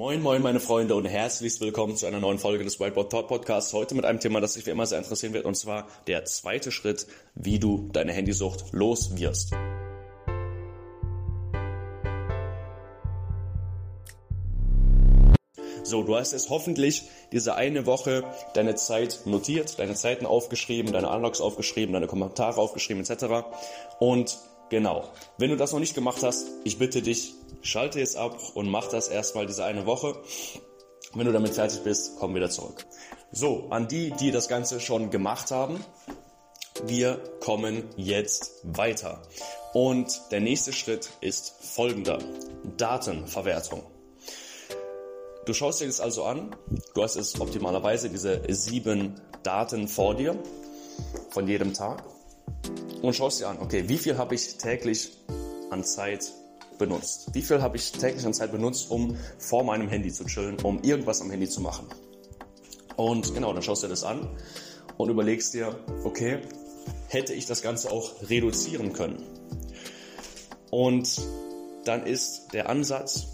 [0.00, 3.74] Moin, moin, meine Freunde und herzlich willkommen zu einer neuen Folge des Whiteboard Talk Podcasts.
[3.74, 6.72] Heute mit einem Thema, das sich wie immer sehr interessieren wird, und zwar der zweite
[6.72, 9.50] Schritt, wie du deine Handysucht los wirst.
[15.82, 18.24] So, du hast jetzt hoffentlich diese eine Woche
[18.54, 23.44] deine Zeit notiert, deine Zeiten aufgeschrieben, deine Unlocks aufgeschrieben, deine Kommentare aufgeschrieben etc.
[23.98, 24.38] Und
[24.70, 25.10] Genau.
[25.36, 28.88] Wenn du das noch nicht gemacht hast, ich bitte dich, schalte jetzt ab und mach
[28.88, 30.16] das erstmal diese eine Woche.
[31.12, 32.86] Wenn du damit fertig bist, komm wieder zurück.
[33.32, 35.84] So, an die, die das Ganze schon gemacht haben,
[36.84, 39.22] wir kommen jetzt weiter.
[39.74, 42.18] Und der nächste Schritt ist folgender.
[42.76, 43.82] Datenverwertung.
[45.46, 46.54] Du schaust dir das also an.
[46.94, 50.36] Du hast es optimalerweise diese sieben Daten vor dir
[51.30, 52.04] von jedem Tag
[53.02, 55.12] und schaust dir an, okay, wie viel habe ich täglich
[55.70, 56.32] an Zeit
[56.78, 57.28] benutzt?
[57.32, 60.82] Wie viel habe ich täglich an Zeit benutzt, um vor meinem Handy zu chillen, um
[60.82, 61.86] irgendwas am Handy zu machen?
[62.96, 64.28] Und genau, dann schaust du dir das an
[64.96, 66.40] und überlegst dir, okay,
[67.08, 69.22] hätte ich das Ganze auch reduzieren können?
[70.70, 71.20] Und
[71.84, 73.26] dann ist der Ansatz,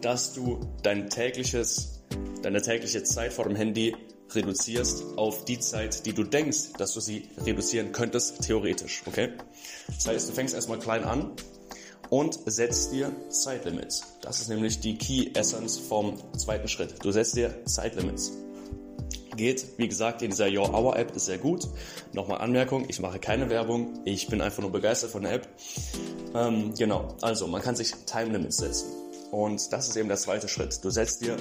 [0.00, 2.02] dass du dein tägliches,
[2.42, 3.94] deine tägliche Zeit vor dem Handy
[4.32, 9.32] reduzierst auf die Zeit, die du denkst, dass du sie reduzieren könntest, theoretisch, okay?
[9.86, 11.32] Das heißt, du fängst erstmal klein an
[12.10, 14.02] und setzt dir Zeitlimits.
[14.22, 16.94] Das ist nämlich die Key Essence vom zweiten Schritt.
[17.02, 18.32] Du setzt dir Zeitlimits.
[19.36, 21.66] Geht, wie gesagt, in dieser Your Hour App ist sehr gut.
[22.12, 25.48] Nochmal Anmerkung, ich mache keine Werbung, ich bin einfach nur begeistert von der App.
[26.34, 28.86] Ähm, genau, also man kann sich Time Limits setzen.
[29.32, 30.84] Und das ist eben der zweite Schritt.
[30.84, 31.36] Du setzt dir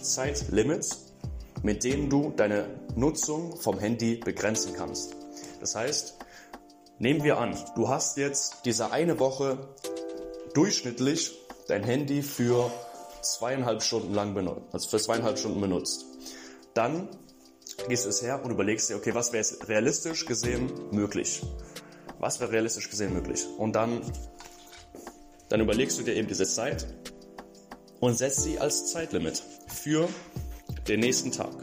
[0.00, 1.05] Zeitlimits
[1.66, 5.16] mit denen du deine Nutzung vom Handy begrenzen kannst.
[5.58, 6.14] Das heißt,
[7.00, 9.74] nehmen wir an, du hast jetzt diese eine Woche
[10.54, 12.70] durchschnittlich dein Handy für
[13.20, 16.04] zweieinhalb Stunden lang benutzt, also für zweieinhalb Stunden benutzt.
[16.72, 17.08] Dann
[17.88, 21.42] gehst du es her und überlegst dir, okay, was wäre realistisch gesehen möglich?
[22.20, 23.44] Was wäre realistisch gesehen möglich?
[23.58, 24.02] Und dann,
[25.48, 26.86] dann überlegst du dir eben diese Zeit
[27.98, 30.08] und setzt sie als Zeitlimit für
[30.88, 31.54] den nächsten Tag.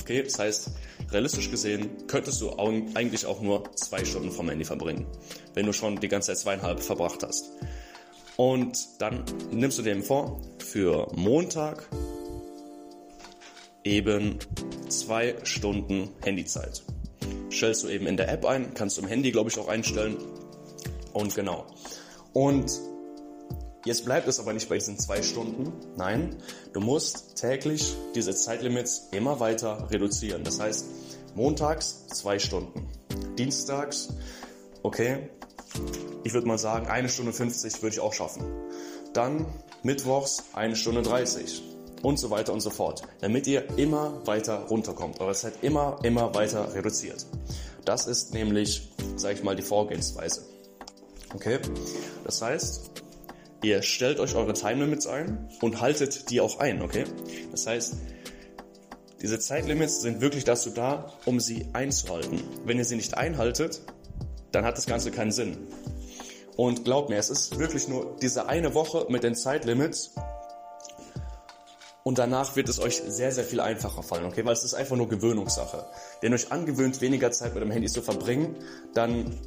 [0.00, 0.70] Okay, das heißt,
[1.10, 5.06] realistisch gesehen könntest du eigentlich auch nur zwei Stunden vom Handy verbringen,
[5.54, 7.52] wenn du schon die ganze Zeit zweieinhalb verbracht hast.
[8.36, 11.88] Und dann nimmst du dir eben vor, für Montag
[13.84, 14.38] eben
[14.88, 16.82] zwei Stunden Handyzeit.
[17.50, 20.16] Stellst du eben in der App ein, kannst du im Handy, glaube ich, auch einstellen.
[21.12, 21.66] Und genau.
[22.32, 22.72] Und
[23.84, 25.72] Jetzt bleibt es aber nicht bei diesen zwei Stunden.
[25.96, 26.36] Nein,
[26.72, 30.44] du musst täglich diese Zeitlimits immer weiter reduzieren.
[30.44, 30.86] Das heißt,
[31.34, 32.86] montags zwei Stunden,
[33.36, 34.10] dienstags,
[34.84, 35.30] okay,
[36.22, 38.44] ich würde mal sagen, eine Stunde 50 würde ich auch schaffen.
[39.14, 39.46] Dann
[39.82, 41.62] mittwochs eine Stunde 30
[42.02, 46.34] und so weiter und so fort, damit ihr immer weiter runterkommt, eure Zeit immer, immer
[46.36, 47.26] weiter reduziert.
[47.84, 50.44] Das ist nämlich, sage ich mal, die Vorgehensweise.
[51.34, 51.58] Okay?
[52.24, 53.01] Das heißt,
[53.62, 57.04] Ihr stellt euch eure Time Limits ein und haltet die auch ein, okay?
[57.52, 57.94] Das heißt,
[59.20, 62.42] diese Zeitlimits sind wirklich dazu da, um sie einzuhalten.
[62.64, 63.80] Wenn ihr sie nicht einhaltet,
[64.50, 65.56] dann hat das Ganze keinen Sinn.
[66.56, 70.12] Und glaubt mir, es ist wirklich nur diese eine Woche mit den Zeitlimits
[72.04, 74.44] und danach wird es euch sehr, sehr viel einfacher fallen, okay?
[74.44, 75.84] Weil es ist einfach nur Gewöhnungssache.
[76.20, 78.56] Wenn ihr euch angewöhnt, weniger Zeit mit dem Handy zu verbringen,
[78.92, 79.38] dann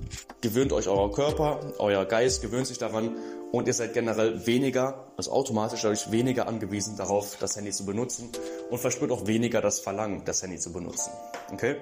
[0.42, 3.16] gewöhnt euch euer Körper, euer Geist gewöhnt sich daran
[3.52, 8.30] und ihr seid generell weniger, also automatisch dadurch weniger angewiesen darauf, das Handy zu benutzen
[8.70, 11.12] und verspürt auch weniger das Verlangen, das Handy zu benutzen.
[11.52, 11.78] Okay?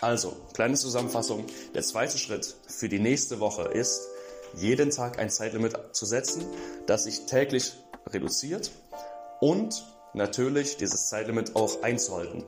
[0.00, 1.44] Also, kleine Zusammenfassung.
[1.74, 4.00] Der zweite Schritt für die nächste Woche ist,
[4.56, 6.44] jeden Tag ein Zeitlimit zu setzen,
[6.86, 7.74] das sich täglich
[8.06, 8.70] reduziert
[9.40, 9.84] und
[10.14, 12.44] natürlich dieses Zeitlimit auch einzuhalten.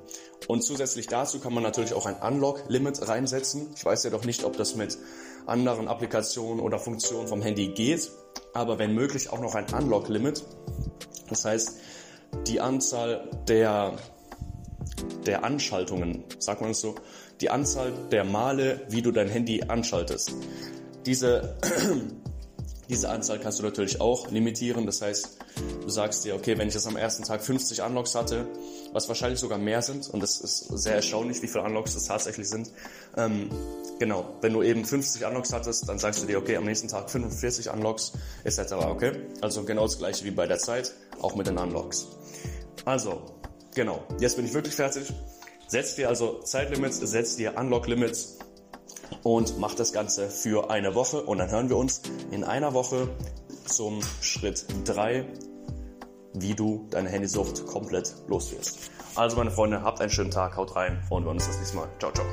[0.49, 3.71] Und zusätzlich dazu kann man natürlich auch ein Unlock-Limit reinsetzen.
[3.77, 4.99] Ich weiß ja doch nicht, ob das mit
[5.47, 8.11] anderen Applikationen oder Funktionen vom Handy geht
[8.55, 10.45] aber wenn möglich auch noch ein Unlock-Limit.
[11.29, 11.77] Das heißt,
[12.47, 13.97] die Anzahl der,
[15.27, 16.95] der Anschaltungen, sagt man es so,
[17.41, 20.35] die Anzahl der Male, wie du dein Handy anschaltest.
[21.07, 21.57] Diese,
[22.93, 24.87] diese Anzahl kannst du natürlich auch limitieren.
[24.87, 25.39] Das heißt,
[25.83, 28.47] du sagst dir, okay, wenn ich jetzt am ersten Tag 50 Unlocks hatte,
[28.93, 32.49] was wahrscheinlich sogar mehr sind, und das ist sehr erstaunlich, wie viele Unlocks es tatsächlich
[32.49, 32.71] sind,
[33.17, 33.51] ähm,
[34.03, 37.09] Genau, wenn du eben 50 Unlocks hattest, dann sagst du dir, okay, am nächsten Tag
[37.09, 38.13] 45 Unlocks
[38.43, 38.73] etc.
[38.73, 39.13] Okay?
[39.41, 42.09] Also genau das gleiche wie bei der Zeit, auch mit den Unlocks.
[42.85, 43.23] Also,
[43.77, 45.13] genau, jetzt bin ich wirklich fertig.
[45.69, 48.39] Setz dir also Zeitlimits, setz dir Unlock-Limits
[49.23, 53.09] und mach das Ganze für eine Woche und dann hören wir uns in einer Woche
[53.67, 55.27] zum Schritt 3
[56.35, 58.91] wie du deine Handysucht komplett loswirst.
[59.15, 61.89] Also meine Freunde, habt einen schönen Tag, haut rein und wir uns das nächste Mal.
[61.99, 62.27] Ciao, ciao.